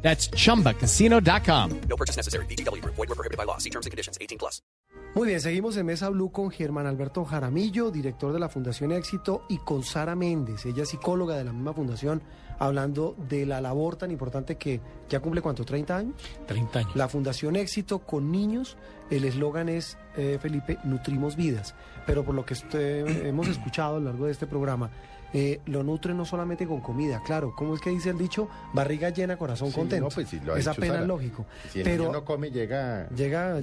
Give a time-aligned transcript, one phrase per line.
[0.00, 1.80] That's chumbacasino.com.
[1.88, 2.46] No purchase necessary.
[2.46, 2.82] BGW.
[2.82, 3.58] Void were prohibited by law.
[3.58, 4.16] See terms and conditions.
[4.18, 4.62] 18 plus.
[5.14, 9.42] Muy bien, seguimos en Mesa Blue con Germán Alberto Jaramillo, director de la Fundación Éxito,
[9.48, 12.22] y con Sara Méndez, ella es psicóloga de la misma fundación,
[12.58, 16.14] hablando de la labor tan importante que ya cumple cuánto, 30 años.
[16.46, 16.96] 30 años.
[16.96, 18.76] La Fundación Éxito con niños,
[19.10, 21.74] el eslogan es, eh, Felipe, nutrimos vidas.
[22.06, 24.90] Pero por lo que usted- hemos escuchado a lo largo de este programa,
[25.34, 28.48] eh, lo nutre no solamente con comida, claro, ¿cómo es que dice el dicho?
[28.72, 30.06] Barriga llena, corazón Sí, contento.
[30.06, 31.06] no, pues sí, lo ha es apenas Sara.
[31.06, 31.44] lógico.
[31.70, 33.08] Si el Pero niño no come, llega...
[33.10, 33.60] llega,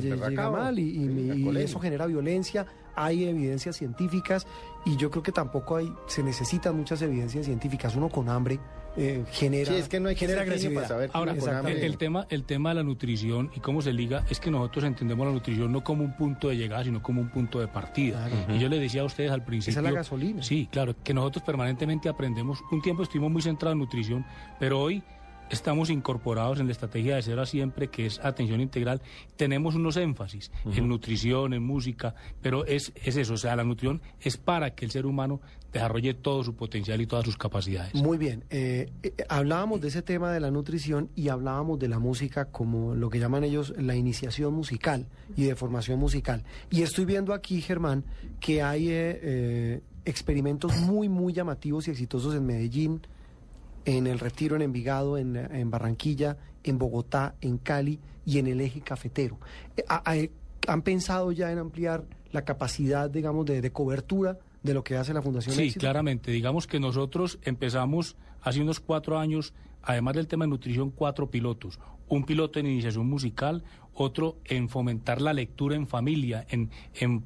[0.52, 1.62] mal y, y- sí, y alcoholemia.
[1.64, 2.68] eso genera violencia.
[2.96, 4.48] Hay evidencias científicas
[4.86, 7.96] y yo creo que tampoco hay, se necesitan muchas evidencias científicas.
[7.96, 8.60] Uno con hambre
[8.98, 10.82] eh, genera, Sí, es que no hay que genera agresividad.
[10.82, 13.92] para saber que Ahora, con el, tema, el tema de la nutrición y cómo se
[13.92, 17.22] liga es que nosotros entendemos la nutrición no como un punto de llegada, sino como
[17.22, 18.28] un punto de partida.
[18.28, 18.56] Claro.
[18.56, 19.80] Y yo les decía a ustedes al principio...
[19.80, 20.44] Esa es la gasolina.
[20.44, 22.60] Sí, claro, que nosotros permanentemente aprendemos.
[22.72, 24.26] Un tiempo estuvimos muy centrados en nutrición,
[24.60, 25.04] pero hoy
[25.50, 29.02] estamos incorporados en la estrategia de cero a siempre, que es atención integral.
[29.36, 34.02] Tenemos unos énfasis en nutrición, en música, pero es, es eso, o sea, la nutrición
[34.20, 37.94] es para que el ser humano desarrolle todo su potencial y todas sus capacidades.
[37.96, 42.00] Muy bien, eh, eh, hablábamos de ese tema de la nutrición y hablábamos de la
[42.00, 46.44] música como lo que llaman ellos la iniciación musical y de formación musical.
[46.70, 48.06] Y estoy viendo aquí, Germán,
[48.40, 53.02] que hay eh, eh, experimentos muy, muy llamativos y exitosos en Medellín,
[53.86, 58.60] en el Retiro, en Envigado, en, en Barranquilla, en Bogotá, en Cali y en el
[58.62, 59.40] eje cafetero.
[59.78, 60.32] Eh,
[60.68, 65.14] ¿Han pensado ya en ampliar la capacidad, digamos, de, de cobertura de lo que hace
[65.14, 65.82] la Fundación Sí, Éxito?
[65.82, 66.32] claramente.
[66.32, 71.80] Digamos que nosotros empezamos hace unos cuatro años, además del tema de nutrición, cuatro pilotos.
[72.08, 77.24] Un piloto en iniciación musical, otro en fomentar la lectura en familia, en, en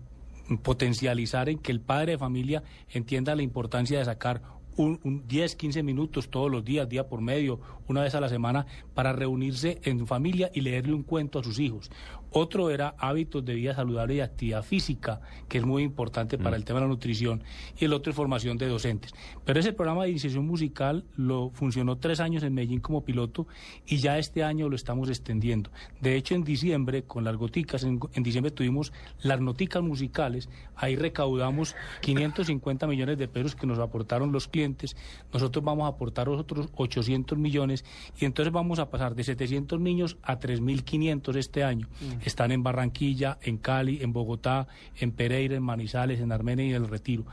[0.61, 4.41] potencializar en que el padre de familia entienda la importancia de sacar
[4.77, 8.29] un, un 10, 15 minutos todos los días, día por medio, una vez a la
[8.29, 11.91] semana, para reunirse en familia y leerle un cuento a sus hijos.
[12.31, 16.65] Otro era hábitos de vida saludable y actividad física, que es muy importante para el
[16.65, 17.43] tema de la nutrición.
[17.77, 19.13] Y el otro es formación de docentes.
[19.45, 23.47] Pero ese programa de iniciación musical lo funcionó tres años en Medellín como piloto
[23.85, 25.71] y ya este año lo estamos extendiendo.
[26.01, 30.95] De hecho, en diciembre, con las goticas, en, en diciembre tuvimos las noticas musicales, ahí
[30.95, 34.95] recaudamos 550 millones de pesos que nos aportaron los clientes,
[35.33, 37.85] nosotros vamos a aportar otros 800 millones
[38.17, 41.87] y entonces vamos a pasar de 700 niños a 3.500 este año.
[42.23, 46.75] Están en Barranquilla, en Cali, en Bogotá, en Pereira, en Manizales, en Armenia y en
[46.75, 47.25] El Retiro.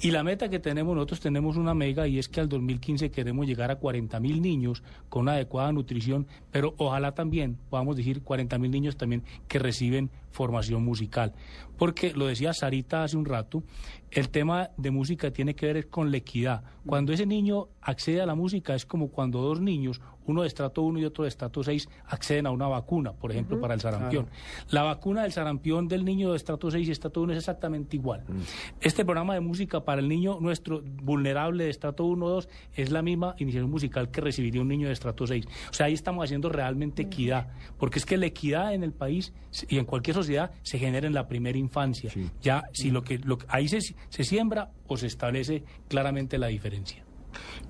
[0.00, 3.46] Y la meta que tenemos, nosotros tenemos una mega y es que al 2015 queremos
[3.46, 8.58] llegar a 40 mil niños con una adecuada nutrición, pero ojalá también podamos decir 40
[8.58, 11.32] mil niños también que reciben formación musical.
[11.76, 13.62] Porque lo decía Sarita hace un rato,
[14.10, 16.62] el tema de música tiene que ver con la equidad.
[16.86, 20.82] Cuando ese niño accede a la música es como cuando dos niños, uno de estrato
[20.82, 24.28] 1 y otro de estrato 6, acceden a una vacuna, por ejemplo, para el sarampión.
[24.70, 28.24] La vacuna del sarampión del niño de estrato 6 y estrato 1 es exactamente igual.
[28.80, 32.90] Este programa de música para el niño nuestro vulnerable de estrato 1 o 2 es
[32.90, 35.46] la misma iniciación musical que recibiría un niño de estrato 6.
[35.70, 37.48] O sea, ahí estamos haciendo realmente equidad,
[37.78, 39.32] porque es que la equidad en el país
[39.68, 42.10] y en cualquier sociedad se genera en la primera infancia.
[42.40, 47.04] Ya si lo que, lo ahí se, se siembra o se establece claramente la diferencia.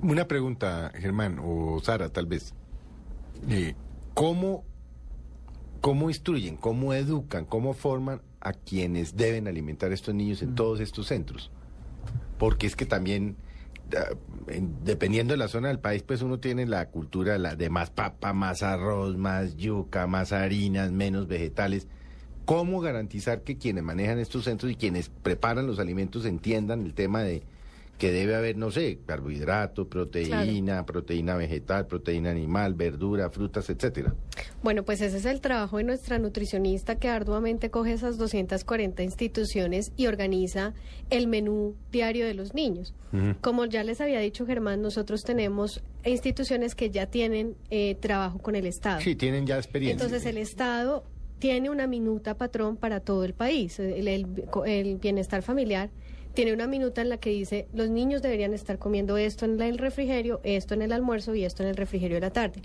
[0.02, 2.54] Una pregunta, Germán, o Sara, tal vez.
[3.48, 3.74] Eh,
[4.14, 4.64] ¿cómo,
[5.80, 10.80] ¿Cómo instruyen, cómo educan, cómo forman a quienes deben alimentar a estos niños en todos
[10.80, 11.50] estos centros?
[12.42, 13.36] Porque es que también,
[14.48, 17.90] en- dependiendo de la zona del país, pues uno tiene la cultura la de más
[17.90, 21.86] papa, más arroz, más yuca, más harinas, menos vegetales.
[22.44, 27.22] ¿Cómo garantizar que quienes manejan estos centros y quienes preparan los alimentos entiendan el tema
[27.22, 27.44] de
[28.02, 34.12] que debe haber, no sé, carbohidrato, proteína, proteína vegetal, proteína animal, verdura, frutas, etcétera?
[34.60, 39.92] Bueno, pues ese es el trabajo de nuestra nutricionista que arduamente coge esas 240 instituciones
[39.96, 40.74] y organiza
[41.10, 42.92] el menú diario de los niños.
[43.40, 48.56] Como ya les había dicho Germán, nosotros tenemos instituciones que ya tienen eh, trabajo con
[48.56, 49.00] el Estado.
[49.00, 50.04] Sí, tienen ya experiencia.
[50.04, 51.04] Entonces el Estado
[51.38, 53.78] tiene una minuta patrón para todo el país.
[53.78, 54.26] El, el-
[54.66, 55.90] el bienestar familiar
[56.34, 59.78] tiene una minuta en la que dice, los niños deberían estar comiendo esto en el
[59.78, 62.62] refrigerio, esto en el almuerzo y esto en el refrigerio de la tarde.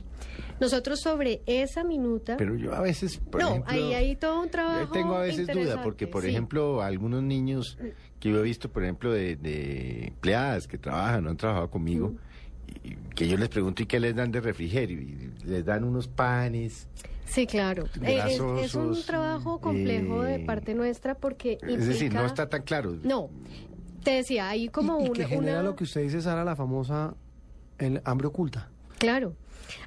[0.60, 2.38] Nosotros sobre esa minuta...
[2.38, 5.22] Pero yo a veces, por no, ejemplo, ahí hay todo un yo trabajo tengo a
[5.22, 6.30] veces duda, porque por sí.
[6.30, 7.78] ejemplo, algunos niños
[8.20, 12.16] que yo he visto, por ejemplo, de, de empleadas que trabajan o han trabajado conmigo,
[12.84, 15.02] y- que yo les pregunto, ¿y qué les dan de refrigerio?
[15.02, 16.88] Y les dan unos panes.
[17.28, 17.86] Sí, claro.
[18.02, 22.26] Eh, es, es un trabajo complejo de eh, parte nuestra porque Es decir, no implica-
[22.26, 22.96] está tan claro.
[23.04, 23.30] No,
[24.04, 25.14] te decía, hay como y, y una...
[25.14, 27.16] que genera una- lo que usted dice, Sara, la famosa
[27.78, 28.70] el hambre oculta.
[28.98, 29.36] Claro.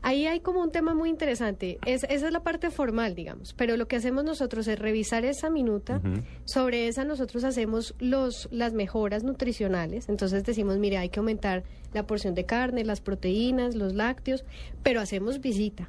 [0.03, 1.79] Ahí hay como un tema muy interesante.
[1.87, 3.55] Es, esa es la parte formal, digamos.
[3.55, 6.03] Pero lo que hacemos nosotros es revisar esa minuta.
[6.45, 10.11] Sobre esa nosotros hacemos los, las mejoras nutricionales.
[10.11, 11.65] Entonces decimos, mire, hay que aumentar
[11.95, 14.45] la porción de carne, las proteínas, los lácteos,
[14.83, 15.89] pero hacemos visita.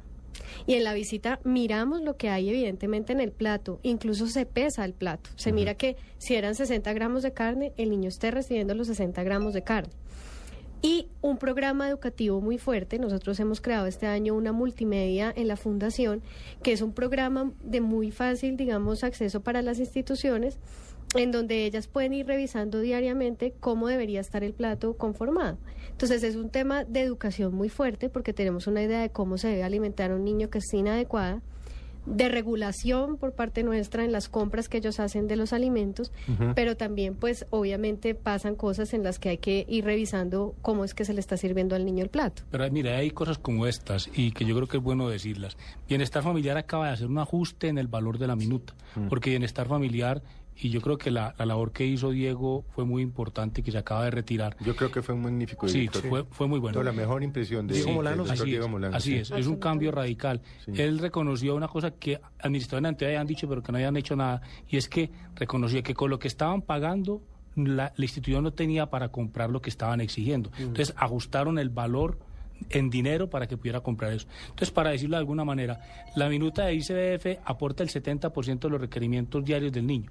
[0.66, 4.84] Y en la visita miramos lo que hay evidentemente en el plato, incluso se pesa
[4.84, 5.30] el plato.
[5.36, 9.22] Se mira que si eran 60 gramos de carne, el niño esté recibiendo los 60
[9.22, 9.92] gramos de carne.
[10.84, 12.98] Y un programa educativo muy fuerte.
[12.98, 16.22] Nosotros hemos creado este año una multimedia en la fundación,
[16.64, 20.58] que es un programa de muy fácil, digamos, acceso para las instituciones,
[21.14, 25.58] en donde ellas pueden ir revisando diariamente cómo debería estar el plato conformado.
[25.90, 29.48] Entonces es un tema de educación muy fuerte porque tenemos una idea de cómo se
[29.48, 31.42] debe alimentar a un niño que es inadecuada
[32.06, 36.12] de regulación por parte nuestra en las compras que ellos hacen de los alimentos,
[36.54, 40.94] pero también pues obviamente pasan cosas en las que hay que ir revisando cómo es
[40.94, 42.42] que se le está sirviendo al niño el plato.
[42.50, 45.56] Pero mira, hay cosas como estas y que yo creo que es bueno decirlas.
[45.88, 48.74] Bienestar familiar acaba de hacer un ajuste en el valor de la minuta,
[49.08, 50.22] porque bienestar familiar,
[50.56, 53.78] y yo creo que la, la labor que hizo Diego fue muy importante, que se
[53.78, 54.56] acaba de retirar.
[54.60, 56.08] Yo creo que fue un magnífico Sí, director.
[56.08, 56.74] fue, fue muy bueno.
[56.74, 59.16] Toda la mejor impresión de Diego del Molano, Así Diego es, Molano, así sí.
[59.18, 60.40] es, es un cambio radical.
[60.66, 64.76] Él reconoció una cosa que administrativamente habían dicho, pero que no habían hecho nada, y
[64.76, 67.22] es que reconoció que con lo que estaban pagando,
[67.56, 70.50] la, la institución no tenía para comprar lo que estaban exigiendo.
[70.58, 72.18] Entonces ajustaron el valor
[72.70, 74.26] en dinero para que pudiera comprar eso.
[74.44, 75.80] Entonces, para decirlo de alguna manera,
[76.16, 80.10] la minuta de ICBF aporta el 70% de los requerimientos diarios del niño.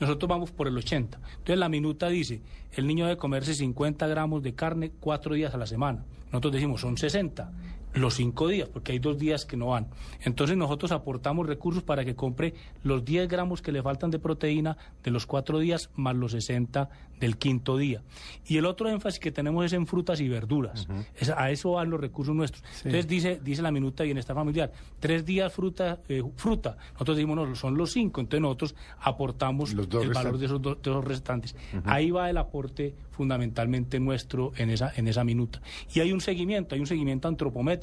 [0.00, 0.92] Nosotros vamos por el 80%.
[0.94, 2.40] Entonces, la minuta dice,
[2.72, 6.04] el niño debe comerse 50 gramos de carne cuatro días a la semana.
[6.30, 7.52] Nosotros decimos, son 60
[7.94, 9.88] los cinco días, porque hay dos días que no van.
[10.22, 14.76] Entonces nosotros aportamos recursos para que compre los 10 gramos que le faltan de proteína
[15.02, 16.88] de los cuatro días más los 60
[17.20, 18.02] del quinto día.
[18.46, 20.88] Y el otro énfasis que tenemos es en frutas y verduras.
[21.16, 22.64] Es- a eso van los recursos nuestros.
[22.86, 26.76] Entonces dice, dice la minuta de bienestar familiar, tres días fruta, eh, fruta.
[26.94, 28.20] Nosotros decimos, no, son los cinco.
[28.20, 31.54] Entonces nosotros aportamos Los el valor de esos, dos- de esos restantes.
[31.84, 35.60] Ahí va el aporte fundamentalmente nuestro en esa, en esa minuta.
[35.94, 37.81] Y hay un seguimiento, hay un seguimiento antropométrico.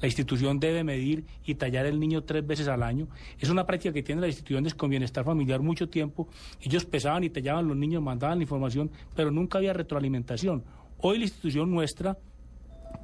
[0.00, 3.08] La institución debe medir y tallar el niño tres veces al año.
[3.38, 6.28] Es una práctica que tienen las instituciones con bienestar familiar mucho tiempo.
[6.60, 10.64] Ellos pesaban y tallaban los niños, mandaban la información, pero nunca había retroalimentación.
[10.98, 12.18] Hoy la institución nuestra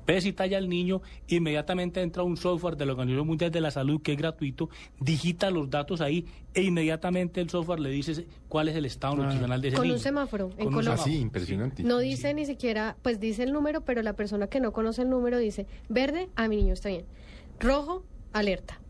[0.07, 3.71] pesa y talla al niño, inmediatamente entra un software de la Organización Mundial de la
[3.71, 4.71] Salud que es gratuito,
[5.01, 6.25] digita los datos ahí
[6.55, 9.95] e inmediatamente el software le dice cuál es el estado nutricional de ese Con niño.
[9.97, 10.93] un semáforo, en Con un Colombia.
[10.95, 11.13] Ah, semáforo.
[11.15, 11.83] sí, impresionante.
[11.83, 15.11] No dice ni siquiera, pues dice el número, pero la persona que no conoce el
[15.11, 17.05] número dice, verde, a mi niño está bien.
[17.61, 18.81] Rojo, alerta.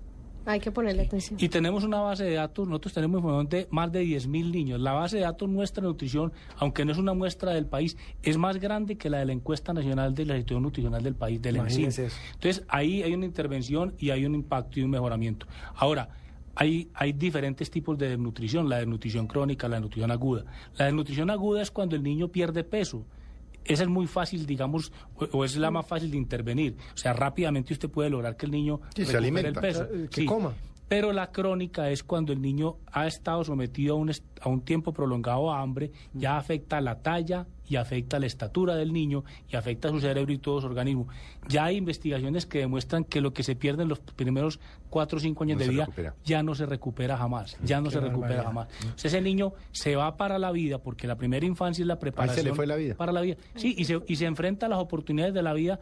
[0.47, 1.39] Hay que ponerle atención.
[1.43, 4.81] Y tenemos una base de datos, nosotros tenemos información de más de 10.000 niños.
[4.81, 8.39] La base de datos nuestra de nutrición, aunque no es una muestra del país, es
[8.39, 11.57] más grande que la de la encuesta nacional de la institución nutricional del país, del
[11.57, 11.89] ENSIN.
[11.89, 12.17] eso.
[12.35, 15.47] Entonces, ahí hay una intervención y hay un impacto y un mejoramiento.
[15.75, 16.09] Ahora,
[16.55, 20.45] hay, hay diferentes tipos de desnutrición, la desnutrición crónica, la desnutrición aguda.
[20.77, 23.05] La desnutrición aguda es cuando el niño pierde peso.
[23.69, 24.93] Esa es muy fácil, digamos,
[25.33, 26.77] o, es la más fácil de intervenir.
[26.95, 29.25] O sea, rápidamente usted puede lograr que el niño Sí, se recupere el
[29.57, 29.61] alimenta.
[29.61, 29.87] peso.
[30.11, 30.53] Que coma.
[30.89, 34.93] Pero la crónica es cuando el niño ha estado sometido a un, a un tiempo
[34.93, 39.89] prolongado a hambre, ya afecta la talla y afecta la estatura del niño y afecta
[39.91, 41.09] su cerebro y todo su organismo.
[41.49, 45.21] Ya hay investigaciones que demuestran que lo que se pierde en los primeros cuatro o
[45.21, 46.15] cinco años No de se vida recupera.
[46.25, 48.69] ya no se recupera jamás, ya no se recupera jamás.
[48.95, 51.99] O sea, ese niño se va para la vida porque la primera infancia es la
[51.99, 52.95] preparación fue la vida.
[52.95, 53.37] para la vida.
[53.57, 55.81] Sí, y se, y se enfrenta a las oportunidades de la vida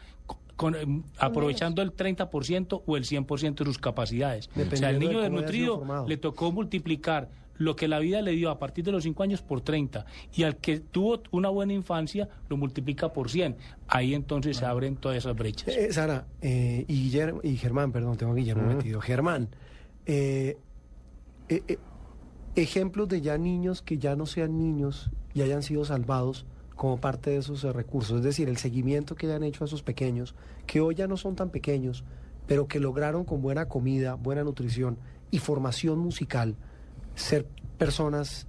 [0.56, 4.48] con- em, aprovechando el 30% o el 100% de sus capacidades.
[4.72, 8.58] o sea, el niño desnutrido le tocó multiplicar lo que la vida le dio a
[8.58, 12.56] partir de los 5 años por 30 y al que tuvo una buena infancia lo
[12.56, 13.56] multiplica por 100.
[13.88, 15.68] Ahí entonces se abren todas esas brechas.
[15.68, 19.00] Eh, Sara eh, y, Guillermo, y Germán, perdón, tengo a Guillermo metido.
[19.00, 19.48] Germán,
[20.06, 20.58] eh,
[21.48, 21.78] eh, eh,
[22.56, 27.30] ejemplos de ya niños que ya no sean niños y hayan sido salvados como parte
[27.30, 30.34] de esos recursos, es decir, el seguimiento que hayan hecho a esos pequeños,
[30.66, 32.04] que hoy ya no son tan pequeños,
[32.46, 34.98] pero que lograron con buena comida, buena nutrición
[35.30, 36.56] y formación musical
[37.14, 37.46] ser
[37.78, 38.46] personas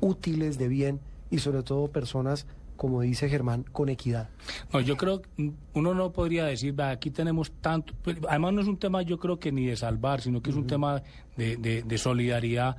[0.00, 4.28] útiles de bien y sobre todo personas, como dice Germán, con equidad.
[4.72, 8.60] No, yo creo que uno no podría decir, "Va, aquí tenemos tanto, pues, además no
[8.60, 11.02] es un tema yo creo que ni de salvar, sino que es un tema
[11.36, 12.76] de, de- de solidaridad.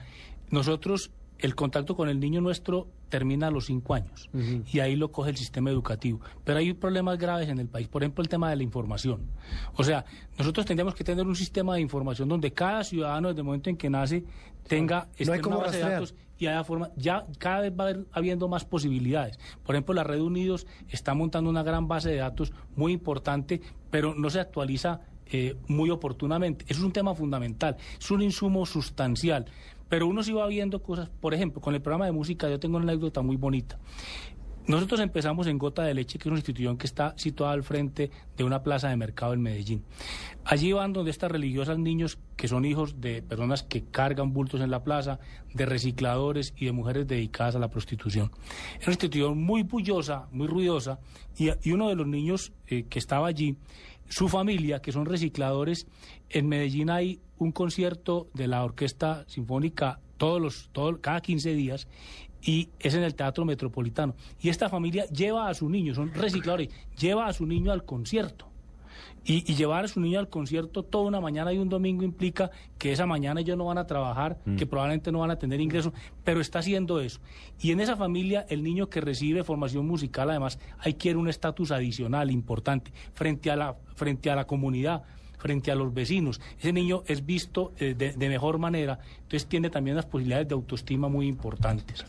[0.51, 4.29] Nosotros, el contacto con el niño nuestro termina a los cinco años
[4.71, 6.19] y ahí lo coge el sistema educativo.
[6.43, 9.21] Pero hay problemas graves en el país, por ejemplo el tema de la información.
[9.75, 10.05] O sea,
[10.37, 13.77] nosotros tendríamos que tener un sistema de información donde cada ciudadano desde el momento en
[13.77, 14.23] que nace
[14.67, 17.87] tenga esté hay una base de datos y haya forma, ya cada vez va a
[17.89, 19.39] haber habiendo más posibilidades.
[19.63, 24.13] Por ejemplo, la Red Unidos está montando una gran base de datos muy importante, pero
[24.15, 26.65] no se actualiza eh, muy oportunamente.
[26.67, 29.45] Eso es un tema fundamental, es un insumo sustancial.
[29.89, 32.77] Pero uno sí va viendo cosas, por ejemplo, con el programa de música yo tengo
[32.77, 33.77] una anécdota muy bonita.
[34.67, 38.09] Nosotros empezamos en Gota de Leche, que es una institución que está situada al frente
[38.35, 39.83] de una plaza de mercado en Medellín.
[40.43, 44.71] Allí van donde estas religiosas niños que son hijos de personas que cargan bultos en
[44.71, 45.19] la plaza,
[45.53, 48.31] de recicladores y de mujeres dedicadas a la prostitución.
[48.79, 50.99] Es una institución muy bullosa, muy ruidosa,
[51.37, 53.57] y, uno de los niños eh, que estaba allí,
[54.09, 55.87] su familia, que son recicladores,
[56.29, 61.87] en Medellín hay un concierto de la Orquesta Sinfónica todos los, todo- cada 15 días
[62.41, 64.15] y es en el Teatro Metropolitano.
[64.39, 68.47] Y esta familia lleva a su niño, son recicladores, lleva a su niño al concierto.
[69.23, 72.51] Y, y llevar a su niño al concierto toda una mañana y un domingo implica
[72.77, 75.93] que esa mañana ellos no van a trabajar, que probablemente no van a tener ingresos,
[76.23, 77.19] pero está haciendo eso.
[77.59, 81.71] Y en esa familia, el niño que recibe formación musical, además, hay quiere un estatus
[81.71, 85.03] adicional importante frente a la, frente a la comunidad
[85.37, 86.41] frente a los vecinos.
[86.57, 90.55] Ese niño es visto eh, de, de mejor manera, entonces tiene también unas posibilidades de
[90.55, 92.03] autoestima muy importantes.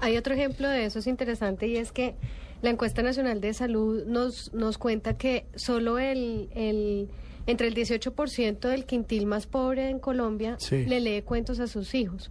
[0.00, 2.16] Hay otro ejemplo de eso es interesante y es que
[2.62, 7.08] la encuesta nacional de salud nos, nos cuenta que solo el, el
[7.46, 10.84] entre el 18% del quintil más pobre en Colombia Sí.
[10.86, 12.30] le lee cuentos a sus hijos.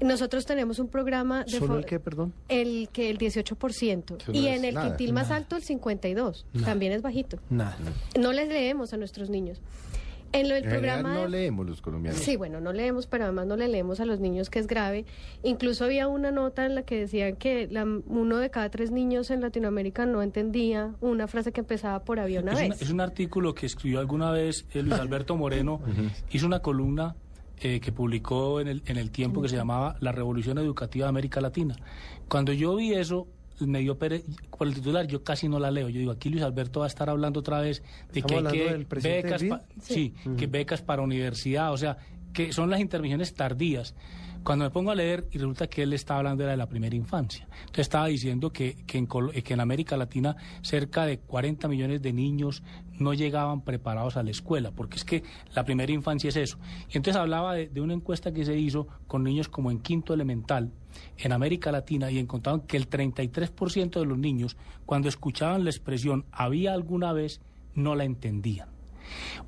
[0.00, 2.32] Nosotros tenemos un programa de ¿Solo el qué, perdón?
[2.48, 4.88] el que el 18% Eso no y en el nada.
[4.88, 7.38] quintil más alto el 52, también es bajito.
[7.50, 7.76] Nada.
[8.18, 9.60] No les leemos a nuestros niños.
[10.32, 12.20] En lo del En programa no de- leemos los colombianos.
[12.20, 15.04] Sí, bueno, no leemos, pero además no le leemos a los niños, que es grave.
[15.42, 19.30] Incluso había una nota en la que decían que la- uno de cada tres niños
[19.30, 22.82] en Latinoamérica no entendía una frase que empezaba por había una Es, una- vez.
[22.82, 25.80] es un artículo que escribió alguna vez eh, Luis Alberto Moreno,
[26.30, 27.16] hizo una columna
[27.62, 31.08] eh, que publicó en el, en el tiempo que se llamaba La Revolución Educativa de
[31.10, 31.76] América Latina.
[32.28, 33.26] Cuando yo vi eso,
[33.66, 34.24] me dio pere-
[34.56, 35.88] por el titular, yo casi no la leo.
[35.88, 38.68] Yo digo, aquí Luis Alberto va a estar hablando otra vez de ¿Estamos que hay
[39.02, 41.96] que becas, pa- sí, que becas para universidad, o sea,
[42.32, 43.94] que son las intervenciones tardías.
[44.42, 46.96] Cuando me pongo a leer y resulta que él estaba hablando era de la primera
[46.96, 47.46] infancia.
[47.60, 52.12] Entonces estaba diciendo que, que, en, que en América Latina cerca de 40 millones de
[52.14, 52.62] niños
[52.98, 55.22] no llegaban preparados a la escuela, porque es que
[55.54, 56.58] la primera infancia es eso.
[56.88, 60.14] Y entonces hablaba de, de una encuesta que se hizo con niños como en quinto
[60.14, 60.72] elemental
[61.18, 64.56] en América Latina y encontraron que el 33% de los niños
[64.86, 67.40] cuando escuchaban la expresión había alguna vez
[67.74, 68.79] no la entendían.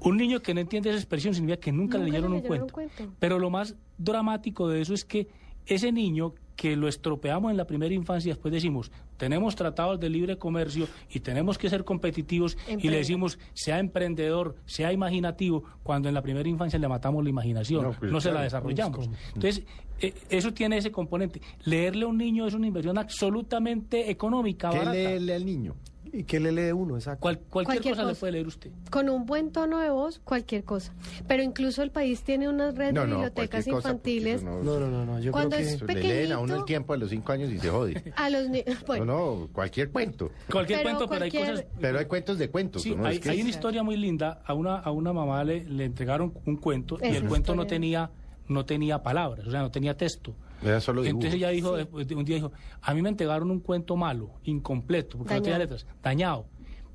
[0.00, 2.64] Un niño que no entiende esa expresión significa que nunca, le leyeron, le un, cuento.
[2.66, 3.12] un cuento.
[3.18, 5.28] Pero lo más dramático de eso es que
[5.66, 10.38] ese niño que lo estropeamos en la primera infancia después decimos, tenemos tratados de libre
[10.38, 16.14] comercio y tenemos que ser competitivos y le decimos, sea emprendedor, sea imaginativo, cuando en
[16.14, 19.08] la primera infancia le matamos la imaginación, No, no, pues, se la desarrollamos.
[19.34, 19.64] Entonces,
[20.00, 21.40] eh, eso tiene ese componente.
[21.64, 24.92] Leerle a un niño es una inversión absolutamente económica, ¿Qué barata.
[24.94, 25.74] leerle al niño?
[26.14, 26.96] ¿Y qué le lee uno?
[26.96, 27.20] Exacto.
[27.22, 28.70] Cual- cualquier, Cualquier cosa, le puede leer usted.
[28.90, 30.92] Con un buen tono de voz, cualquier cosa.
[31.26, 34.42] Pero incluso el país tiene una red de bibliotecas infantiles.
[34.42, 35.20] no- No, no, no.
[35.20, 35.94] Yo Cuando creo es que...
[35.94, 36.64] Le leen a uno el pequeñito.
[36.66, 38.12] tiempo a los cinco años y se jode.
[38.16, 40.30] A los ni- bueno, No, no, cualquier cuento.
[40.50, 42.82] Cualquier Pero cuento, pero hay cosas Pero hay cuentos de cuentos.
[42.82, 43.06] Sí, ¿no?
[43.06, 44.42] hay, Es que- hay una historia muy linda.
[44.44, 48.10] A una, a una mamá le, le entregaron un cuento y el cuento no tenía,
[48.48, 50.34] no tenía palabras, o sea, no tenía texto.
[50.62, 55.18] Entonces ella dijo, eh, un día dijo, a mí me entregaron un cuento malo, incompleto,
[55.18, 56.46] porque no tenía letras, dañado.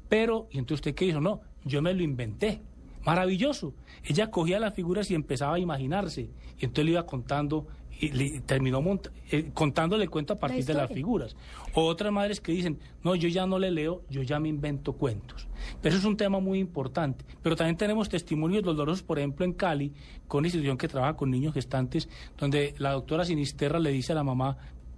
[0.09, 2.61] Pero, y entonces usted qué hizo, no, yo me lo inventé.
[3.05, 3.73] Maravilloso.
[4.03, 6.29] Ella cogía las figuras y empezaba a imaginarse.
[6.59, 7.65] Y entonces le iba contando
[7.99, 11.35] y le- terminó monta- eh, contándole el cuento a partir de las figuras.
[11.73, 14.93] O otras madres que dicen, no, yo ya no le leo, yo ya me invento
[14.93, 15.47] cuentos.
[15.81, 17.25] Pero eso es un tema muy importante.
[17.41, 19.93] Pero también tenemos testimonios dolorosos, por ejemplo, en Cali,
[20.27, 24.15] con una institución que trabaja con niños gestantes, donde la doctora Sinisterra le dice a
[24.15, 24.57] la mamá,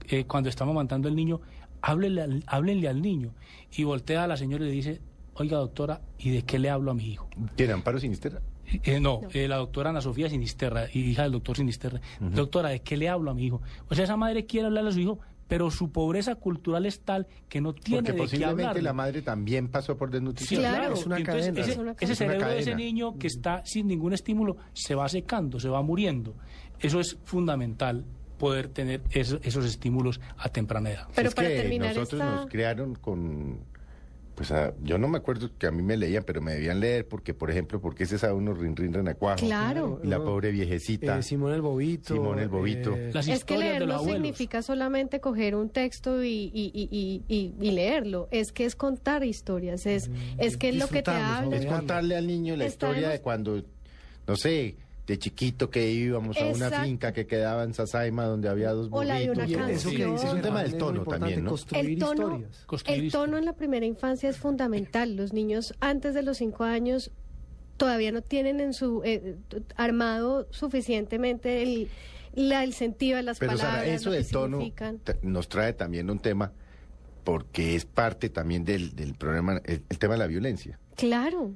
[0.10, 1.39] eh, cuando está amamantando el niño,
[1.82, 3.34] háblele al, háblenle al niño.
[3.75, 5.01] Y voltea a la señora y le dice,
[5.36, 7.29] oiga doctora, ¿y de qué le hablo a mi hijo?
[7.56, 8.41] ¿Tiene amparo sinisterra?
[8.84, 12.00] Eh, no, eh, la doctora Ana Sofía Sinisterra, hija del doctor Sinisterra.
[12.20, 13.62] Doctora, ¿de qué le hablo a mi hijo?
[13.90, 17.26] O sea, esa madre quiere hablarle a su hijo, pero su pobreza cultural es tal
[17.48, 20.62] que no tiene Porque de qué posiblemente la madre también pasó por Sí, desnutrición.
[20.62, 20.78] Claro.
[20.78, 20.94] claro.
[20.94, 21.62] Es una entonces cadena.
[21.62, 22.16] Ese, Es una cadena.
[22.16, 26.36] Cerebro de ese niño que está sin ningún estímulo se va secando, se va muriendo.
[26.80, 28.06] Eso es fundamental
[28.38, 31.08] poder tener eso- esos estímulos a temprana edad.
[31.16, 33.60] Pero es para que terminar nosotros esta- nos crearon con
[34.39, 37.05] pues a- yo no me acuerdo que a mí me leían pero me debían leer
[37.05, 40.00] porque por ejemplo porque ese sabe uno rin rin renacuajo Claro.
[40.01, 42.13] y la pobre viejecita Eh, Simón el Bobito.
[42.13, 42.96] Simón el Bobito.
[42.96, 46.72] eh, Las Es que historias de leer no significa solamente coger un texto y, y-
[46.74, 50.88] y- y- y- y leerlo, es que es contar historias, es, es que es lo
[50.88, 51.58] que te habla.
[51.58, 53.62] es contarle al niño la Está historia de cuando
[54.25, 54.77] no sé
[55.10, 56.86] de chiquito que íbamos a una Exacto.
[56.86, 59.70] finca que quedaba en Sasaima donde había dos O la de burritos una canción.
[59.70, 62.66] eso que es un tema del tono también no Construir El tono, historias.
[62.68, 65.16] Construir el tono en la primera infancia es fundamental.
[65.16, 67.10] Los niños antes de los cinco años
[67.78, 69.36] todavía no tienen en su eh,
[69.75, 71.89] armado suficientemente el,
[72.36, 74.60] la- el sentido de las Pero Sara, palabras, eso lo que del tono
[75.24, 76.51] nos trae también un tema
[77.24, 80.78] porque es parte también del, del problema, el, el tema de la violencia.
[80.96, 81.56] Claro.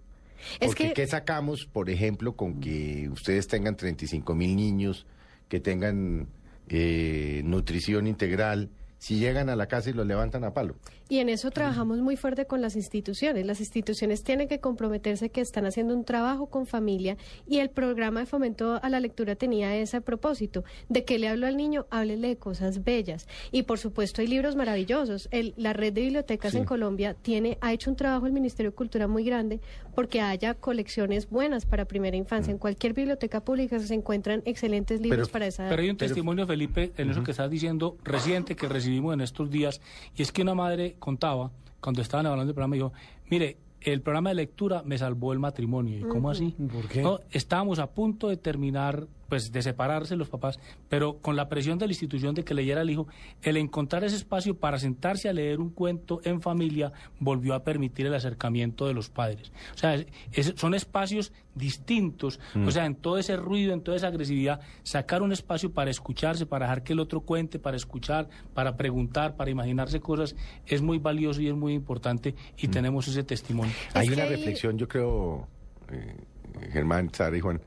[0.59, 5.05] Es Porque que ¿qué sacamos, por ejemplo, con que ustedes tengan 35 mil niños,
[5.47, 6.27] que tengan
[6.69, 10.75] eh, nutrición integral, si llegan a la casa y los levantan a palo?
[11.09, 13.45] Y en eso trabajamos muy fuerte con las instituciones.
[13.45, 18.21] Las instituciones tienen que comprometerse que están haciendo un trabajo con familia y el programa
[18.21, 20.63] de fomento a la lectura tenía ese propósito.
[20.87, 21.85] ¿De qué le hablo al niño?
[21.91, 23.27] Háblele de cosas bellas.
[23.51, 25.27] Y por supuesto hay libros maravillosos.
[25.31, 26.59] El- la red de bibliotecas Sí.
[26.59, 29.59] en Colombia tiene, ha hecho un trabajo el Ministerio de Cultura muy grande
[29.95, 32.51] porque haya colecciones buenas para primera infancia.
[32.51, 35.69] En cualquier biblioteca pública se encuentran excelentes libros Pero- para esa edad.
[35.71, 39.49] Pero hay un testimonio, Felipe, en eso que estás diciendo, reciente, que recibimos en estos
[39.49, 39.81] días,
[40.15, 42.93] y es que una madre contaba, cuando estaban hablando del programa, dijo,
[43.29, 45.99] mire, el programa de lectura me salvó el matrimonio.
[45.99, 46.55] ¿Y cómo así?
[46.71, 47.01] ¿Por qué?
[47.01, 50.59] No, estábamos a punto de terminar, pues de separarse los papás,
[50.89, 53.07] pero con la presión de la institución de que leyera el hijo,
[53.41, 58.05] el encontrar ese espacio para sentarse a leer un cuento en familia volvió a permitir
[58.05, 59.51] el acercamiento de los padres.
[59.73, 63.97] O sea, es- es- son espacios distintos, o sea, en todo ese ruido, en toda
[63.97, 68.29] esa agresividad, sacar un espacio para escucharse, para dejar que el otro cuente, para escuchar,
[68.53, 70.35] para preguntar, para imaginarse cosas,
[70.67, 73.73] es muy valioso y es muy importante y tenemos ese testimonio.
[73.95, 75.47] Hay una reflexión, yo creo,
[75.91, 76.17] eh,
[76.71, 77.59] Germán, Sara y Juan,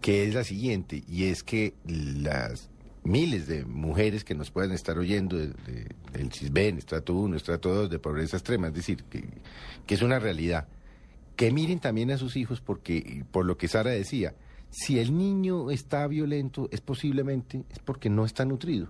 [0.00, 2.70] que es la siguiente, y es que las
[3.04, 7.72] miles de mujeres que nos puedan estar oyendo de- de- del CISBEN, estrato 1, estrato
[7.74, 9.24] 2, de pobreza extrema, es decir, que,
[9.86, 10.68] que es una realidad,
[11.36, 14.34] que miren también a sus hijos, porque, por lo que Sara decía,
[14.70, 18.88] si el niño está violento, es posiblemente, es porque no está nutrido.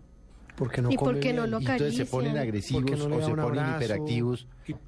[0.56, 2.82] Porque no Y come porque no lo Y entonces se ponen acarician.
[2.82, 3.76] agresivos no o se ponen abrazo.
[3.84, 4.46] hiperactivos.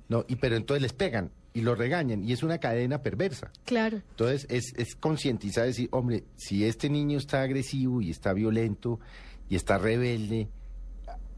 [0.08, 3.50] No, y pero entonces les pegan y los regañan y es una cadena perversa.
[3.64, 3.98] Claro.
[4.10, 8.98] Entonces es, es concientizar, decir, hombre, si este niño está agresivo y está violento
[9.48, 10.48] y está rebelde,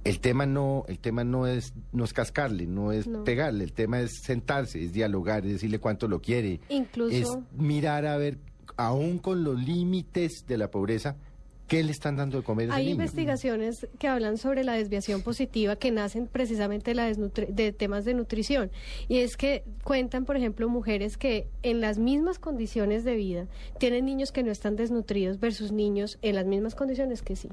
[0.05, 3.25] el tema no, el tema no es, no es cascarle, no es No.
[3.25, 8.07] pegarle, el tema es sentarse, es dialogar, es decirle cuánto lo quiere, Incluso- es mirar
[8.07, 8.39] a ver,
[8.77, 11.17] aún con los límites de la pobreza,
[11.67, 12.95] qué le están dando de comer a ese Hay niño.
[12.97, 18.13] investigaciones que hablan sobre la desviación positiva que nacen precisamente de, la de temas de
[18.15, 18.71] nutrición.
[19.09, 23.47] Y es que cuentan, por ejemplo, mujeres que en las mismas condiciones de vida
[23.79, 27.49] tienen niños que no están desnutridos versus niños en las mismas condiciones que sí.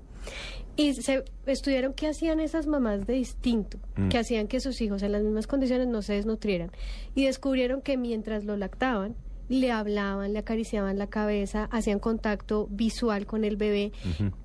[0.75, 4.09] Y se estudiaron qué hacían esas mamás de distinto, Mm.
[4.09, 6.71] que hacían que sus hijos en las mismas condiciones no se desnutrieran.
[7.15, 9.15] Y descubrieron que mientras lo lactaban,
[9.51, 13.91] le hablaban, le acariciaban la cabeza, hacían contacto visual con el bebé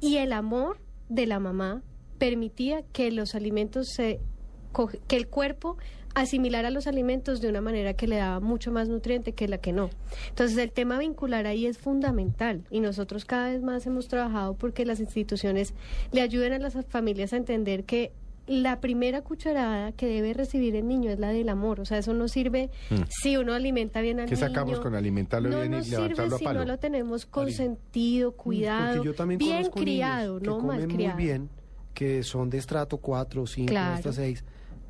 [0.01, 1.83] y el amor de la mamá
[2.19, 4.19] permitía que los alimentos se
[5.07, 5.79] que el cuerpo
[6.15, 9.73] asimilara los alimentos de una manera que le daba mucho más nutriente que la que
[9.73, 9.91] no.
[10.31, 14.85] Entonces el tema vincular ahí es fundamental y nosotros cada vez más hemos trabajado porque
[14.85, 15.73] las instituciones
[16.11, 18.13] le ayuden a las familias a entender que
[18.47, 22.15] la primera cucharada que debe recibir el niño es la del amor, o sea, eso
[22.15, 22.71] no sirve
[23.09, 24.47] si uno alimenta bien al ¿Qué niño.
[24.47, 26.59] sacamos con alimentarlo no bien y nos sirve levantarlo a si palo?
[26.61, 31.15] no lo tenemos consentido, cuidado, Porque yo también bien criado, no mal comen criado.
[31.17, 31.51] muy bien,
[31.95, 33.95] que son de estrato 4, 5, Claro.
[33.95, 34.45] hasta 6,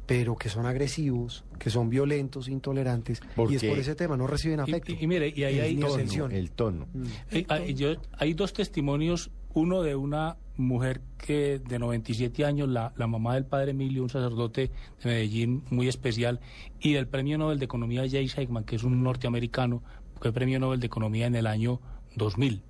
[0.06, 3.68] pero que son agresivos, que son violentos, intolerantes, ¿Por y es qué?
[3.70, 4.92] por ese tema, no reciben Y, afecto.
[4.92, 6.86] y- y mire, y ahí hay, ni tono, el tono.
[7.30, 12.92] Eh, hay- yo- hay dos testimonios, uno de una mujer que de 97 años, la,
[12.94, 14.70] la mamá del padre Emilio, un sacerdote
[15.02, 16.40] de Medellín muy especial,
[16.78, 19.82] y del premio Nobel de Economía Jay Heckman, que es un norteamericano,
[20.20, 21.80] fue premio Nobel de Economía en el año
[22.16, 22.62] 2000.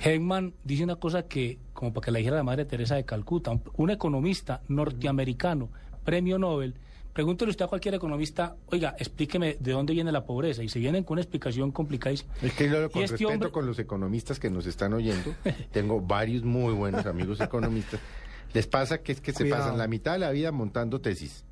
[0.00, 3.52] Heckman dice una cosa que, como para que la dijera la madre Teresa de Calcuta,
[3.76, 5.68] un economista norteamericano,
[6.02, 6.76] premio Nobel,
[7.16, 11.02] pregúntele usted a cualquier economista, oiga, explíqueme de dónde viene la pobreza, y se vienen
[11.02, 12.30] con una explicación complicadísima.
[12.42, 15.34] Es que yo, con Y este respeto hombre- con los economistas que nos están oyendo,
[15.72, 18.00] tengo varios muy buenos amigos economistas.
[18.52, 21.42] Les pasa que es que se pasan la mitad de la vida montando tesis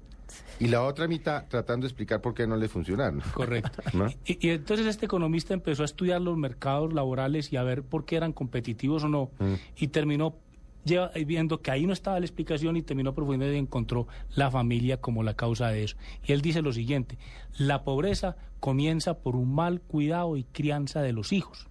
[0.61, 3.23] y la otra mitad tratando de explicar por qué no les funcionaron.
[3.33, 3.83] Correcto.
[3.95, 4.09] ¿No?
[4.27, 8.05] Y, y entonces este economista empezó a estudiar los mercados laborales y a ver por
[8.05, 9.31] qué eran competitivos o no.
[9.39, 9.55] Mm.
[9.79, 10.37] Y terminó
[10.85, 15.01] lleva viendo que ahí no estaba la explicación y terminó profundizando y encontró la familia
[15.01, 15.97] como la causa de eso.
[16.25, 17.19] Y él dice lo siguiente,
[17.59, 21.69] la pobreza comienza por un mal cuidado y crianza de los hijos.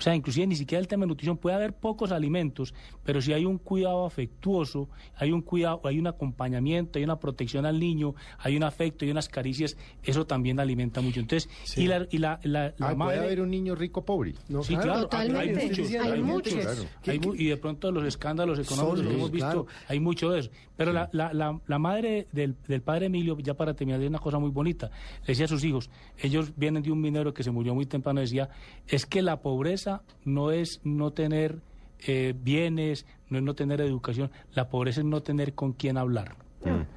[0.00, 2.72] O sea, inclusive ni siquiera el tema de nutrición, puede haber pocos alimentos,
[3.04, 7.66] pero si hay un cuidado afectuoso, hay un cuidado, hay un acompañamiento, hay una protección
[7.66, 11.20] al niño, hay un afecto, hay unas caricias, eso también alimenta mucho.
[11.20, 13.16] Entonces, y la, y la, la, la Ah, madre...
[13.16, 14.32] puede haber un niño rico pobre.
[14.48, 16.54] No, Sí, claro, claro, hay- muchos, Hay muchos.
[16.54, 16.82] Claro.
[17.06, 19.66] Hay y de pronto los escándalos económicos que hemos visto, claro.
[19.86, 20.50] hay mucho de eso.
[20.76, 24.18] Pero la, la, la, la madre del, del padre Emilio, ya para terminar, es una
[24.18, 24.90] cosa muy bonita.
[25.22, 28.20] Le decía a sus hijos, ellos vienen de un minero que se murió muy temprano,
[28.20, 28.48] decía,
[28.86, 29.89] es que la pobreza
[30.24, 31.60] no es no tener
[32.06, 36.36] eh, bienes, no es no tener educación, la pobreza es no tener con quién hablar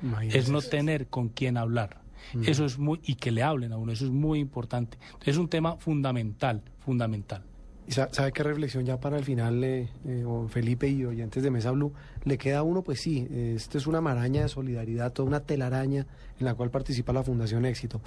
[0.01, 0.37] Imagínese.
[0.39, 2.01] es no tener con quién hablar.
[2.45, 4.97] Eso es muy, y que le hablen a uno, eso es muy importante.
[5.25, 7.43] Es un tema fundamental, fundamental.
[7.85, 11.51] ¿Y sa- ¿Sabe qué reflexión ya para el final, eh, eh, Felipe y oyentes de
[11.51, 11.91] Mesa Blue?
[12.23, 15.41] Le queda a uno, pues sí, eh, esto es una maraña de solidaridad, toda una
[15.41, 16.07] telaraña
[16.39, 17.99] en la cual participa la Fundación Éxito.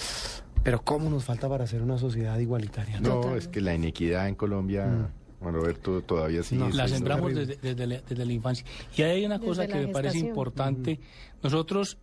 [0.66, 2.98] Pero ¿cómo nos falta para ser una sociedad igualitaria?
[2.98, 3.38] No, Totalmente.
[3.38, 6.61] es que la inequidad en Colombia, Juan Roberto, todavía sigue.
[6.61, 8.66] No, La sembramos desde, desde la, desde la infancia.
[8.96, 10.98] Y ahí hay una Desde cosa que me parece importante.
[11.40, 11.98] Nosotros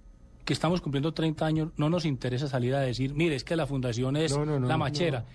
[0.45, 3.67] que estamos cumpliendo 30 años, no nos interesa salir a decir, mire, es que la
[3.67, 4.79] fundación es No, no, no, la no.
[4.79, 5.25] machera.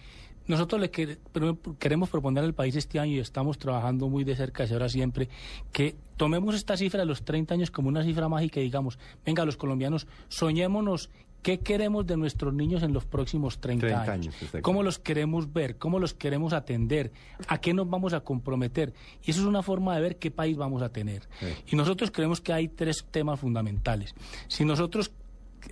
[0.46, 4.74] Nosotros le queremos proponer al país este año y estamos trabajando muy de cerca desde
[4.76, 5.28] ahora siempre
[5.72, 9.44] que tomemos esta cifra de los 30 años como una cifra mágica y digamos, venga,
[9.44, 11.10] los colombianos, soñémonos
[11.42, 14.35] qué queremos de nuestros niños en los próximos 30, 30 años.
[14.62, 15.77] ¿Cómo los queremos ver?
[15.77, 17.12] ¿Cómo los queremos atender?
[17.46, 18.92] ¿A qué nos vamos a comprometer?
[19.24, 21.29] Y eso es una forma de ver qué país vamos a tener.
[21.40, 21.46] Sí.
[21.72, 24.14] Y nosotros creemos que hay tres temas fundamentales.
[24.48, 25.12] Si nosotros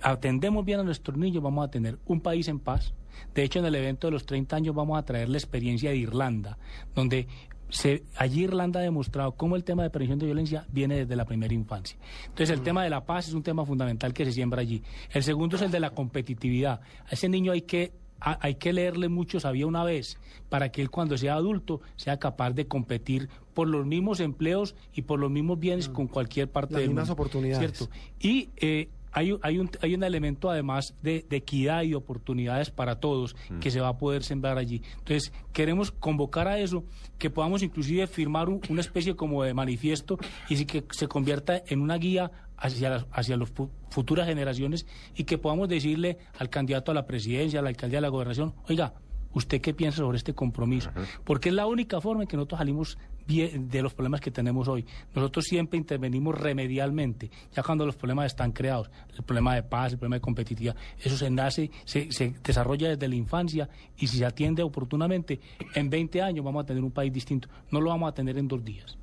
[0.01, 2.93] atendemos bien a nuestros niños, vamos a tener un país en paz.
[3.33, 5.97] De hecho, en el evento de los 30 años vamos a traer la experiencia de
[5.97, 6.57] Irlanda,
[6.93, 7.27] donde
[7.69, 11.25] se, allí Irlanda ha demostrado cómo el tema de prevención de violencia viene desde la
[11.25, 11.97] primera infancia.
[12.27, 14.81] Entonces, el tema de la paz es un tema fundamental que se siembra allí.
[15.11, 16.81] El segundo es el de la competitividad.
[17.05, 20.17] A ese niño hay que a- hay que leerle mucho sabía una vez
[20.49, 25.03] para que él cuando sea adulto sea capaz de competir por los mismos empleos y
[25.03, 27.59] por los mismos bienes con cualquier parte Las del mismas mundo, oportunidades.
[27.77, 27.93] ¿cierto?
[28.19, 32.69] Y eh, hay, un- hay, un, hay un elemento además de, de equidad y oportunidades
[32.71, 34.81] para todos que se va a poder sembrar allí.
[34.99, 36.83] Entonces, queremos convocar a eso,
[37.17, 40.17] que podamos inclusive firmar un- una especie como de manifiesto
[40.49, 45.25] y que se convierta en una guía hacia las hacia las fu- futuras generaciones y
[45.25, 48.93] que podamos decirle al candidato a la presidencia, a la alcaldía, a la gobernación, oiga,
[49.37, 50.91] ¿usted qué piensa sobre este compromiso?
[51.23, 54.67] Porque es la única forma en que nosotros salimos bien de los problemas que tenemos
[54.67, 54.85] hoy.
[55.13, 59.99] Nosotros siempre intervenimos remedialmente, ya cuando los problemas están creados, el problema de paz, el
[59.99, 64.25] problema de competitividad, eso se nace, se, se desarrolla desde la infancia y si se
[64.25, 65.39] atiende oportunamente,
[65.75, 68.47] en 20 años vamos a tener un país distinto, no lo vamos a tener en
[68.47, 68.97] dos días.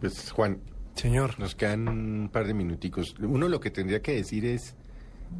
[0.00, 0.60] Pues, Juan,
[0.94, 1.38] Señor.
[1.38, 3.14] nos quedan un par de minuticos.
[3.20, 4.74] Uno lo que tendría que decir es,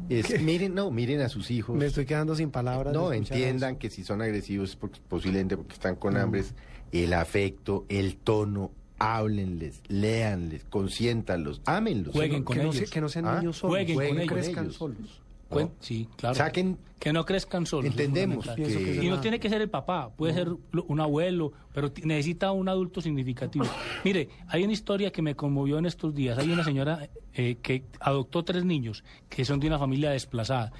[0.09, 1.75] es miren, no, miren a sus hijos.
[1.75, 2.93] Me estoy quedando sin palabras.
[2.93, 3.79] No, entiendan eso.
[3.79, 5.97] que si son agresivos es porque- posiblemente porque están Mm.
[5.99, 6.53] con hambres,
[6.91, 12.13] el afecto, el tono, háblenles, léanles, consiéntalos, ámenlos.
[12.13, 12.45] Jueguen ¿no?
[12.45, 12.87] con que no, ellos.
[12.87, 13.75] se- que no sean Ah, niños solos.
[13.75, 14.27] jueguen ellos.
[14.33, 14.75] crezcan ellos.
[14.75, 15.21] solos.
[15.49, 15.71] Cuen- No.
[15.79, 16.35] Sí, claro.
[16.35, 17.85] Saquen, Que no crezcan solos.
[17.91, 18.99] entendemos que que...
[19.03, 22.67] Y no tiene que ser el papá, puede ser lo- un abuelo, pero necesita un
[22.69, 23.65] adulto significativo.
[24.03, 26.37] Mire, hay una historia que me conmovió en estos días.
[26.37, 30.71] Hay una señora eh, que adoptó tres niños que son de una familia desplazada.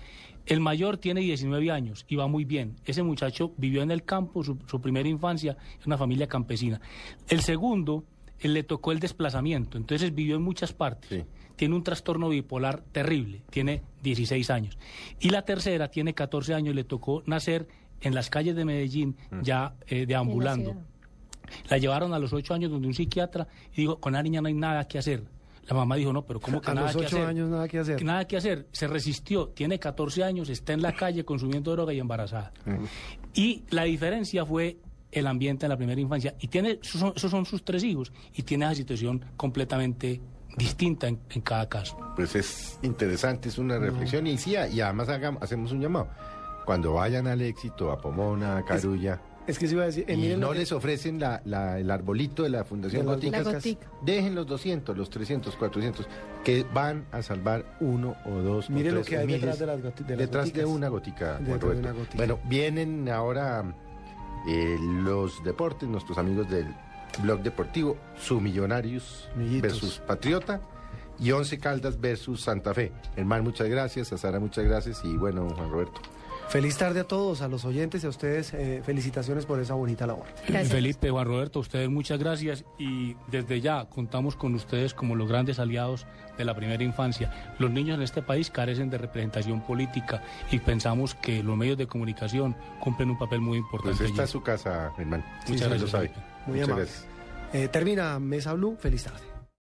[0.46, 2.78] El mayor tiene 19 años y va muy bien.
[2.86, 6.80] Ese muchacho vivió en el campo, su, su primera infancia, en una familia campesina.
[7.28, 8.06] El segundo,
[8.40, 11.24] él le tocó el desplazamiento, entonces vivió en muchas partes Sí.
[11.56, 14.78] tiene un trastorno bipolar terrible, tiene 16 años.
[15.20, 17.68] Y la tercera tiene 14 años, le tocó nacer
[18.02, 20.76] en las calles de Medellín, ya eh, deambulando.
[21.70, 24.48] La llevaron a los 8 años donde un psiquiatra y dijo, con la niña no
[24.50, 25.24] hay nada que hacer.
[25.68, 27.28] La mamá dijo, no, pero ¿cómo que A nada los que ocho hacer?
[27.28, 28.04] años nada que hacer.
[28.04, 28.68] Nada que hacer.
[28.72, 32.52] Se resistió, tiene 14 años, está en la calle consumiendo droga y embarazada.
[33.34, 34.78] Y la diferencia fue
[35.12, 36.36] el ambiente en la primera infancia.
[36.40, 38.12] Y tiene, esos son, esos son sus tres hijos.
[38.36, 40.22] Y tiene esa situación completamente
[40.58, 41.98] distinta en, en cada caso.
[42.16, 46.08] Pues es interesante, es una reflexión y sí, y además hagamos, hacemos un llamado.
[46.66, 50.16] Cuando vayan al éxito, a Pomona, a Carulla, Es que se iba a decir, eh,
[50.16, 53.60] y lo no les ofrecen la, la- el arbolito de la Fundación De gotica.
[54.02, 56.06] dejen los 200, los 300, 400,
[56.44, 58.70] que van a salvar uno o dos.
[58.70, 60.90] o Mire lo tres que hay miles detrás de las de las detrás de una
[60.90, 62.18] gotica, Juan de una gotica.
[62.18, 63.64] Bueno, vienen ahora
[64.48, 66.74] eh, los deportes, nuestros amigos del
[67.22, 69.74] blog deportivo, su Millonarios Millitos.
[69.74, 70.62] versus Patriota
[71.20, 72.92] y Once Caldas versus Santa Fe.
[73.16, 76.02] Hermano, muchas gracias, a Sara, muchas gracias y bueno, Juan Roberto.
[76.50, 78.54] Feliz tarde a todos, a los oyentes y a ustedes.
[78.54, 80.26] eh, felicitaciones por esa bonita labor.
[80.48, 80.72] Gracias.
[80.72, 85.28] Felipe, Juan Roberto, a ustedes muchas gracias y desde ya contamos con ustedes como los
[85.28, 86.06] grandes aliados
[86.38, 87.56] de la primera infancia.
[87.60, 91.88] Los niños en este país carecen de representación política y pensamos que los medios de
[91.88, 93.98] comunicación cumplen un papel muy importante.
[93.98, 94.26] Pues esta allí.
[94.28, 95.26] es su casa, Germán.
[95.48, 96.12] Muchas gracias, lo sabe.
[96.46, 96.86] Muy Muchas amable.
[96.86, 97.08] gracias.
[97.54, 98.78] Eh, termina Mesa Blue.
[98.80, 99.37] Feliz tarde.